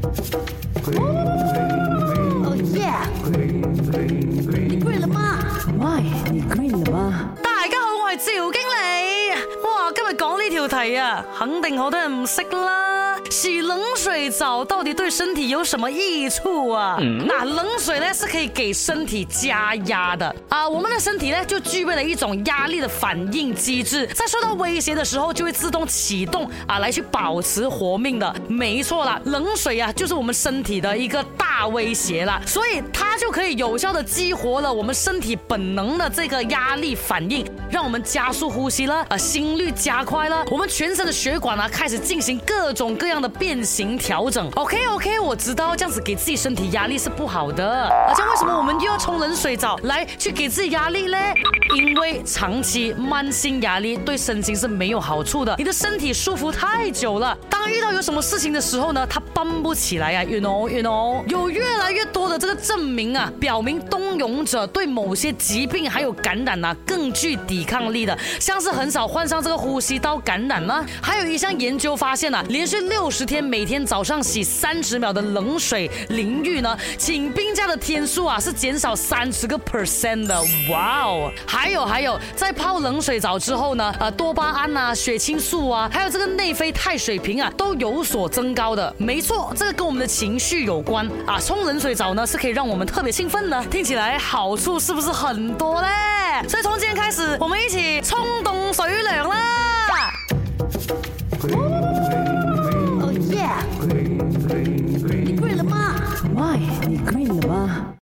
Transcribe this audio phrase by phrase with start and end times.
[0.00, 2.90] 哦耶！
[3.26, 3.32] 你
[4.80, 5.38] g r e 了吗
[6.30, 7.28] 你 g r e 了吗？
[7.42, 8.74] 大家好，我系赵经理。
[9.62, 12.89] 哇，今日讲呢条题啊，肯定好多人唔识啦。
[13.28, 16.96] 洗冷水澡到底对身体有什么益处啊？
[17.26, 20.68] 那冷水呢是可以给身体加压的啊。
[20.68, 28.34] 我们的身体呢就具备了一种压力的反应机制，在受到威胁的时候就会自动启动啊，来去保持活命的。
[28.48, 43.09] 没错啦，冷水呀就是我们身体的一个大威胁了，所以它就可以有效的激活了我们身体本能的这个压力反应，让我们加速呼吸了啊，心率加快了，我们全身的血管呢开始进行各种各。
[43.10, 47.88] 这样的变形调整，OK OK，我知道这样子给自己身体压力是不好的。
[48.08, 51.18] 而且为什么我们又要冲冷水澡来去给自己压力呢？
[51.76, 55.52] 因为长期慢性压力对身心是没有好处的。
[55.58, 60.22] 你的身体舒服太久了，当遇到有什么事情的时候呢，它搬不起来啊。
[60.22, 61.26] You know，you know。
[61.28, 70.84] 有越来越多的这个证明啊，表明冬泳者对某些疾病还有感染啊更具抵抗力的，像是很少患上这个呼吸道感染吗？
[71.02, 80.38] 还有一项研究发现呢，连续六六十天每天早上洗三十秒的冷水淋浴呢，请病假的天数啊是减少三十个 percent 的
[80.70, 81.06] 哇！
[81.06, 81.32] 哦！
[81.46, 88.94] 还有还有，在泡冷水澡之后呢，呃，多巴胺啊、血清素啊，还有这个内啡肽水平啊，都有所增高的。
[88.98, 91.40] 没错，这个跟我们的情绪有关啊。
[91.40, 95.88] 冲冷水澡呢是可以让我们特别兴奋的，听起来好处是不是很多嘞？
[96.46, 99.38] 所以从今天开始，我们一起冲冻水凉啦！